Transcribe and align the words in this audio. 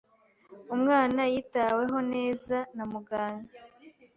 Umwana 0.75 1.21
yitaweho 1.33 1.97
neza 2.13 2.57
na 2.75 2.83
muganga. 2.91 3.53